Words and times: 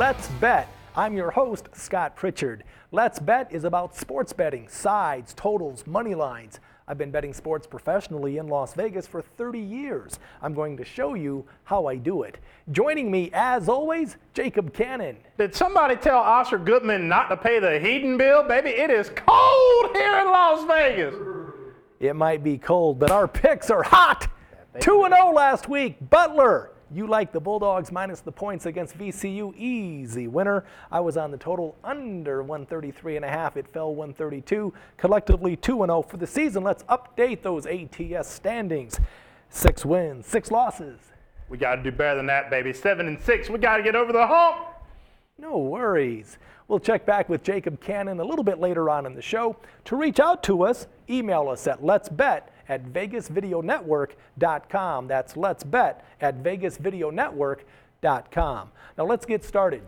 Let's 0.00 0.28
Bet. 0.40 0.66
I'm 0.96 1.14
your 1.14 1.30
host, 1.30 1.68
Scott 1.74 2.16
Pritchard. 2.16 2.64
Let's 2.90 3.18
Bet 3.18 3.52
is 3.52 3.64
about 3.64 3.94
sports 3.94 4.32
betting, 4.32 4.66
sides, 4.66 5.34
totals, 5.34 5.86
money 5.86 6.14
lines. 6.14 6.58
I've 6.88 6.96
been 6.96 7.10
betting 7.10 7.34
sports 7.34 7.66
professionally 7.66 8.38
in 8.38 8.48
Las 8.48 8.72
Vegas 8.72 9.06
for 9.06 9.20
30 9.20 9.58
years. 9.58 10.18
I'm 10.40 10.54
going 10.54 10.78
to 10.78 10.86
show 10.86 11.12
you 11.12 11.44
how 11.64 11.84
I 11.84 11.96
do 11.96 12.22
it. 12.22 12.38
Joining 12.72 13.10
me, 13.10 13.28
as 13.34 13.68
always, 13.68 14.16
Jacob 14.32 14.72
Cannon. 14.72 15.18
Did 15.36 15.54
somebody 15.54 15.96
tell 15.96 16.16
Oscar 16.16 16.56
Goodman 16.56 17.06
not 17.06 17.28
to 17.28 17.36
pay 17.36 17.58
the 17.58 17.78
heating 17.78 18.16
bill? 18.16 18.42
Baby, 18.42 18.70
it 18.70 18.88
is 18.88 19.10
cold 19.10 19.94
here 19.94 20.18
in 20.20 20.28
Las 20.28 20.66
Vegas. 20.66 21.14
It 22.00 22.16
might 22.16 22.42
be 22.42 22.56
cold, 22.56 22.98
but 22.98 23.10
our 23.10 23.28
picks 23.28 23.68
are 23.68 23.82
hot. 23.82 24.28
2 24.80 25.08
0 25.10 25.32
last 25.34 25.68
week. 25.68 25.98
Butler. 26.08 26.70
You 26.92 27.06
like 27.06 27.30
the 27.30 27.40
Bulldogs 27.40 27.92
minus 27.92 28.20
the 28.20 28.32
points 28.32 28.66
against 28.66 28.98
VCU. 28.98 29.54
Easy 29.56 30.26
winner. 30.26 30.64
I 30.90 30.98
was 30.98 31.16
on 31.16 31.30
the 31.30 31.36
total 31.38 31.76
under 31.84 32.42
133 32.42 33.16
and 33.16 33.24
a 33.24 33.28
half. 33.28 33.56
It 33.56 33.68
fell 33.68 33.94
132. 33.94 34.72
Collectively 34.96 35.54
2 35.54 35.84
0 35.86 36.02
for 36.02 36.16
the 36.16 36.26
season. 36.26 36.64
Let's 36.64 36.82
update 36.84 37.42
those 37.42 37.66
ATS 37.66 38.28
standings. 38.28 38.98
Six 39.50 39.84
wins, 39.84 40.26
six 40.26 40.50
losses. 40.50 40.98
We 41.48 41.58
got 41.58 41.76
to 41.76 41.82
do 41.82 41.92
better 41.92 42.16
than 42.16 42.26
that, 42.26 42.50
baby. 42.50 42.72
Seven 42.72 43.06
and 43.06 43.20
six. 43.20 43.48
We 43.48 43.58
got 43.58 43.76
to 43.76 43.82
get 43.82 43.94
over 43.94 44.12
the 44.12 44.26
hump. 44.26 44.66
No 45.38 45.58
worries. 45.58 46.38
We'll 46.66 46.80
check 46.80 47.06
back 47.06 47.28
with 47.28 47.42
Jacob 47.42 47.80
Cannon 47.80 48.20
a 48.20 48.24
little 48.24 48.44
bit 48.44 48.60
later 48.60 48.90
on 48.90 49.06
in 49.06 49.14
the 49.14 49.22
show. 49.22 49.56
To 49.86 49.96
reach 49.96 50.20
out 50.20 50.42
to 50.44 50.62
us, 50.62 50.86
email 51.08 51.48
us 51.48 51.66
at 51.66 51.84
let's 51.84 52.08
bet 52.08 52.52
at 52.70 52.86
vegasvideonetwork.com. 52.86 55.08
That's 55.08 55.36
let's 55.36 55.64
bet 55.64 56.06
at 56.20 56.40
vegasvideonetwork.com. 56.42 58.70
Now 58.96 59.04
let's 59.04 59.26
get 59.26 59.44
started. 59.44 59.82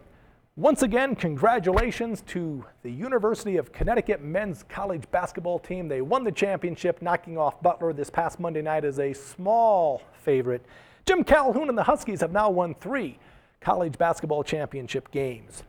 Once 0.56 0.82
again, 0.82 1.16
congratulations 1.16 2.20
to 2.26 2.62
the 2.82 2.90
University 2.90 3.56
of 3.56 3.72
Connecticut 3.72 4.20
men's 4.20 4.64
college 4.64 5.10
basketball 5.10 5.58
team. 5.58 5.88
They 5.88 6.02
won 6.02 6.24
the 6.24 6.32
championship, 6.32 7.00
knocking 7.00 7.38
off 7.38 7.62
Butler 7.62 7.94
this 7.94 8.10
past 8.10 8.38
Monday 8.38 8.60
night 8.60 8.84
as 8.84 8.98
a 8.98 9.14
small 9.14 10.02
favorite. 10.12 10.66
Jim 11.06 11.24
Calhoun 11.24 11.70
and 11.70 11.78
the 11.78 11.84
Huskies 11.84 12.20
have 12.20 12.32
now 12.32 12.50
won 12.50 12.74
three 12.74 13.18
college 13.62 13.96
basketball 13.96 14.44
championship 14.44 15.10
games. 15.10 15.62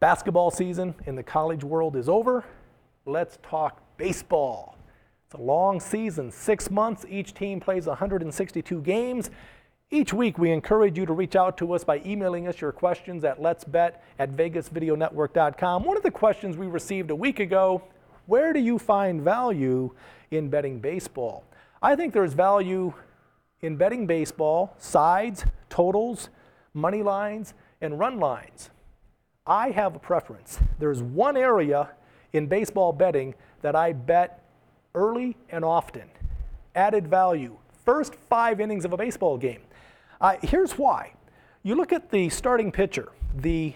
Basketball 0.00 0.50
season 0.50 0.94
in 1.06 1.14
the 1.14 1.22
college 1.22 1.64
world 1.64 1.96
is 1.96 2.06
over. 2.08 2.44
Let's 3.06 3.38
talk 3.42 3.80
baseball. 3.96 4.76
It's 5.30 5.38
a 5.38 5.42
long 5.44 5.78
season, 5.78 6.32
six 6.32 6.72
months. 6.72 7.06
Each 7.08 7.32
team 7.32 7.60
plays 7.60 7.86
162 7.86 8.80
games. 8.80 9.30
Each 9.88 10.12
week, 10.12 10.38
we 10.38 10.50
encourage 10.50 10.98
you 10.98 11.06
to 11.06 11.12
reach 11.12 11.36
out 11.36 11.56
to 11.58 11.72
us 11.72 11.84
by 11.84 12.02
emailing 12.04 12.48
us 12.48 12.60
your 12.60 12.72
questions 12.72 13.22
at 13.22 13.40
let's 13.40 13.62
bet 13.62 14.02
at 14.18 14.32
vegasvideonetwork.com. 14.32 15.84
One 15.84 15.96
of 15.96 16.02
the 16.02 16.10
questions 16.10 16.56
we 16.56 16.66
received 16.66 17.12
a 17.12 17.14
week 17.14 17.38
ago 17.38 17.80
where 18.26 18.52
do 18.52 18.58
you 18.58 18.76
find 18.76 19.22
value 19.22 19.92
in 20.32 20.50
betting 20.50 20.80
baseball? 20.80 21.44
I 21.80 21.94
think 21.94 22.12
there's 22.12 22.32
value 22.32 22.92
in 23.60 23.76
betting 23.76 24.08
baseball, 24.08 24.74
sides, 24.78 25.44
totals, 25.68 26.28
money 26.74 27.04
lines, 27.04 27.54
and 27.80 28.00
run 28.00 28.18
lines. 28.18 28.70
I 29.46 29.70
have 29.70 29.94
a 29.94 30.00
preference. 30.00 30.58
There's 30.80 31.04
one 31.04 31.36
area 31.36 31.90
in 32.32 32.48
baseball 32.48 32.92
betting 32.92 33.36
that 33.62 33.76
I 33.76 33.92
bet 33.92 34.40
early 34.94 35.36
and 35.50 35.64
often. 35.64 36.08
Added 36.74 37.08
value. 37.08 37.56
First 37.84 38.14
five 38.14 38.60
innings 38.60 38.84
of 38.84 38.92
a 38.92 38.96
baseball 38.96 39.36
game. 39.36 39.60
Uh, 40.20 40.36
here's 40.42 40.72
why. 40.72 41.12
You 41.62 41.74
look 41.74 41.92
at 41.92 42.10
the 42.10 42.28
starting 42.28 42.70
pitcher. 42.72 43.10
The 43.36 43.74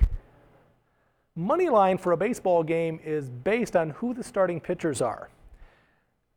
money 1.36 1.68
line 1.68 1.98
for 1.98 2.12
a 2.12 2.16
baseball 2.16 2.62
game 2.62 3.00
is 3.04 3.28
based 3.28 3.76
on 3.76 3.90
who 3.90 4.14
the 4.14 4.22
starting 4.22 4.60
pitchers 4.60 5.02
are. 5.02 5.28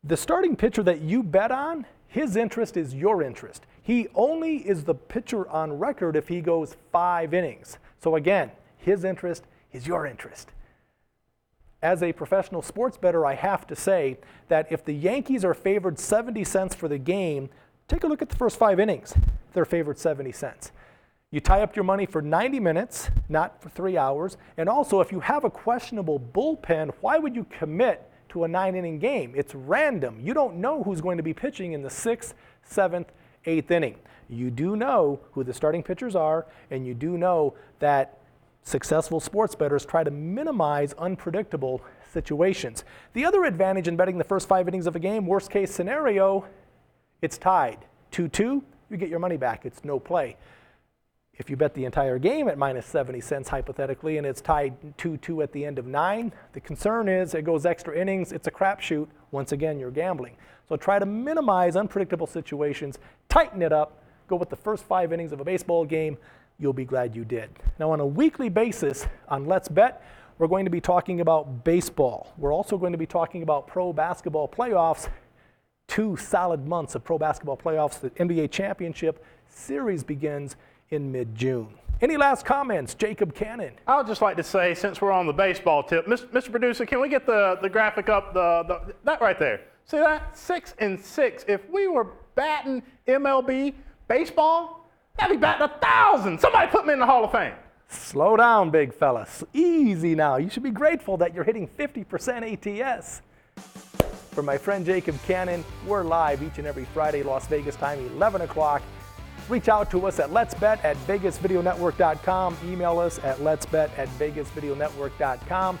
The 0.04 0.16
starting 0.16 0.56
pitcher 0.56 0.82
that 0.84 1.00
you 1.00 1.22
bet 1.22 1.50
on, 1.50 1.86
his 2.06 2.36
interest 2.36 2.76
is 2.76 2.94
your 2.94 3.22
interest. 3.22 3.66
He 3.82 4.08
only 4.14 4.56
is 4.68 4.84
the 4.84 4.94
pitcher 4.94 5.48
on 5.48 5.78
record 5.78 6.16
if 6.16 6.28
he 6.28 6.40
goes 6.40 6.76
five 6.92 7.34
innings. 7.34 7.78
So 8.00 8.16
again, 8.16 8.50
his 8.76 9.04
interest 9.04 9.44
is 9.72 9.86
your 9.86 10.06
interest. 10.06 10.50
As 11.82 12.02
a 12.02 12.12
professional 12.12 12.62
sports 12.62 12.96
bettor, 12.96 13.24
I 13.24 13.34
have 13.34 13.66
to 13.68 13.76
say 13.76 14.18
that 14.48 14.70
if 14.72 14.84
the 14.84 14.94
Yankees 14.94 15.44
are 15.44 15.54
favored 15.54 15.98
70 15.98 16.42
cents 16.42 16.74
for 16.74 16.88
the 16.88 16.98
game, 16.98 17.50
take 17.86 18.02
a 18.02 18.08
look 18.08 18.20
at 18.20 18.28
the 18.28 18.36
first 18.36 18.58
five 18.58 18.80
innings. 18.80 19.14
They're 19.52 19.64
favored 19.64 19.98
70 19.98 20.32
cents. 20.32 20.72
You 21.30 21.40
tie 21.40 21.62
up 21.62 21.76
your 21.76 21.84
money 21.84 22.06
for 22.06 22.20
90 22.20 22.58
minutes, 22.58 23.10
not 23.28 23.62
for 23.62 23.68
three 23.68 23.96
hours. 23.96 24.36
And 24.56 24.68
also, 24.68 25.00
if 25.00 25.12
you 25.12 25.20
have 25.20 25.44
a 25.44 25.50
questionable 25.50 26.18
bullpen, 26.18 26.92
why 27.00 27.18
would 27.18 27.36
you 27.36 27.44
commit 27.44 28.10
to 28.30 28.44
a 28.44 28.48
nine 28.48 28.74
inning 28.74 28.98
game? 28.98 29.34
It's 29.36 29.54
random. 29.54 30.18
You 30.20 30.34
don't 30.34 30.56
know 30.56 30.82
who's 30.82 31.00
going 31.00 31.18
to 31.18 31.22
be 31.22 31.34
pitching 31.34 31.74
in 31.74 31.82
the 31.82 31.90
sixth, 31.90 32.34
seventh, 32.64 33.12
eighth 33.44 33.70
inning. 33.70 33.96
You 34.28 34.50
do 34.50 34.74
know 34.74 35.20
who 35.32 35.44
the 35.44 35.54
starting 35.54 35.82
pitchers 35.82 36.16
are, 36.16 36.46
and 36.70 36.86
you 36.86 36.94
do 36.94 37.16
know 37.16 37.54
that 37.78 38.17
Successful 38.68 39.18
sports 39.18 39.54
bettors 39.54 39.86
try 39.86 40.04
to 40.04 40.10
minimize 40.10 40.92
unpredictable 40.98 41.80
situations. 42.12 42.84
The 43.14 43.24
other 43.24 43.46
advantage 43.46 43.88
in 43.88 43.96
betting 43.96 44.18
the 44.18 44.24
first 44.24 44.46
five 44.46 44.68
innings 44.68 44.86
of 44.86 44.94
a 44.94 44.98
game, 44.98 45.26
worst 45.26 45.50
case 45.50 45.74
scenario, 45.74 46.44
it's 47.22 47.38
tied. 47.38 47.86
2 48.10 48.28
2, 48.28 48.62
you 48.90 48.96
get 48.98 49.08
your 49.08 49.20
money 49.20 49.38
back. 49.38 49.64
It's 49.64 49.86
no 49.86 49.98
play. 49.98 50.36
If 51.38 51.48
you 51.48 51.56
bet 51.56 51.72
the 51.72 51.86
entire 51.86 52.18
game 52.18 52.46
at 52.46 52.58
minus 52.58 52.84
70 52.84 53.22
cents 53.22 53.48
hypothetically 53.48 54.18
and 54.18 54.26
it's 54.26 54.42
tied 54.42 54.74
2 54.98 55.16
2 55.16 55.40
at 55.40 55.52
the 55.52 55.64
end 55.64 55.78
of 55.78 55.86
nine, 55.86 56.30
the 56.52 56.60
concern 56.60 57.08
is 57.08 57.32
it 57.32 57.46
goes 57.46 57.64
extra 57.64 57.96
innings, 57.98 58.32
it's 58.32 58.48
a 58.48 58.50
crapshoot. 58.50 59.08
Once 59.30 59.52
again, 59.52 59.78
you're 59.78 59.90
gambling. 59.90 60.36
So 60.68 60.76
try 60.76 60.98
to 60.98 61.06
minimize 61.06 61.74
unpredictable 61.74 62.26
situations, 62.26 62.98
tighten 63.30 63.62
it 63.62 63.72
up, 63.72 64.02
go 64.28 64.36
with 64.36 64.50
the 64.50 64.56
first 64.56 64.84
five 64.84 65.10
innings 65.10 65.32
of 65.32 65.40
a 65.40 65.44
baseball 65.44 65.86
game 65.86 66.18
you'll 66.58 66.72
be 66.72 66.84
glad 66.84 67.14
you 67.14 67.24
did. 67.24 67.50
Now, 67.78 67.90
on 67.92 68.00
a 68.00 68.06
weekly 68.06 68.48
basis 68.48 69.06
on 69.28 69.46
Let's 69.46 69.68
Bet, 69.68 70.02
we're 70.38 70.48
going 70.48 70.64
to 70.64 70.70
be 70.70 70.80
talking 70.80 71.20
about 71.20 71.64
baseball. 71.64 72.32
We're 72.36 72.52
also 72.52 72.76
going 72.76 72.92
to 72.92 72.98
be 72.98 73.06
talking 73.06 73.42
about 73.42 73.66
pro 73.66 73.92
basketball 73.92 74.48
playoffs. 74.48 75.08
Two 75.86 76.16
solid 76.16 76.66
months 76.66 76.94
of 76.94 77.04
pro 77.04 77.18
basketball 77.18 77.56
playoffs. 77.56 78.00
The 78.00 78.10
NBA 78.10 78.50
championship 78.50 79.24
series 79.48 80.04
begins 80.04 80.56
in 80.90 81.10
mid 81.10 81.34
June. 81.34 81.68
Any 82.00 82.16
last 82.16 82.44
comments, 82.44 82.94
Jacob 82.94 83.34
Cannon? 83.34 83.72
I 83.86 83.96
would 83.96 84.06
just 84.06 84.22
like 84.22 84.36
to 84.36 84.42
say, 84.44 84.74
since 84.74 85.00
we're 85.00 85.10
on 85.10 85.26
the 85.26 85.32
baseball 85.32 85.82
tip, 85.82 86.06
Mr. 86.06 86.50
Producer, 86.50 86.86
can 86.86 87.00
we 87.00 87.08
get 87.08 87.26
the, 87.26 87.58
the 87.60 87.68
graphic 87.68 88.08
up? 88.08 88.32
The, 88.34 88.62
the 88.68 88.94
that 89.04 89.20
right 89.20 89.38
there. 89.38 89.62
See 89.84 89.96
that? 89.96 90.36
Six 90.36 90.74
and 90.78 91.00
six. 91.00 91.44
If 91.48 91.68
we 91.70 91.88
were 91.88 92.08
batting 92.36 92.82
MLB 93.08 93.74
baseball, 94.06 94.87
That'd 95.18 95.36
be 95.36 95.40
batting 95.40 95.62
a 95.62 95.80
thousand. 95.80 96.40
Somebody 96.40 96.70
put 96.70 96.86
me 96.86 96.92
in 96.92 96.98
the 96.98 97.06
Hall 97.06 97.24
of 97.24 97.32
Fame. 97.32 97.54
Slow 97.88 98.36
down, 98.36 98.70
big 98.70 98.92
fella. 98.92 99.26
Easy 99.52 100.14
now. 100.14 100.36
You 100.36 100.50
should 100.50 100.62
be 100.62 100.70
grateful 100.70 101.16
that 101.16 101.34
you're 101.34 101.44
hitting 101.44 101.68
50% 101.78 102.82
ATS. 102.82 103.22
For 104.32 104.42
my 104.42 104.56
friend 104.56 104.86
Jacob 104.86 105.16
Cannon, 105.26 105.64
we're 105.86 106.04
live 106.04 106.42
each 106.42 106.58
and 106.58 106.66
every 106.66 106.84
Friday, 106.86 107.22
Las 107.22 107.46
Vegas 107.48 107.76
time, 107.76 107.98
11 108.14 108.42
o'clock. 108.42 108.82
Reach 109.48 109.68
out 109.68 109.90
to 109.90 110.06
us 110.06 110.20
at 110.20 110.32
let's 110.32 110.54
bet 110.54 110.84
at 110.84 110.96
vegasvideonetwork.com. 111.08 112.56
Email 112.66 112.98
us 112.98 113.18
at 113.20 113.42
let's 113.42 113.66
bet 113.66 113.90
at 113.96 114.08
vegasvideonetwork.com. 114.10 115.78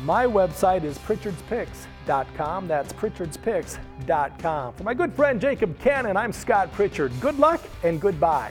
My 0.00 0.26
website 0.26 0.84
is 0.84 0.98
pritchardspicks.com. 0.98 2.68
That's 2.68 2.92
pritchardspicks.com. 2.92 4.74
For 4.74 4.82
my 4.82 4.94
good 4.94 5.12
friend 5.14 5.40
Jacob 5.40 5.78
Cannon, 5.78 6.16
I'm 6.16 6.32
Scott 6.32 6.72
Pritchard. 6.72 7.12
Good 7.20 7.38
luck 7.38 7.60
and 7.84 8.00
goodbye. 8.00 8.50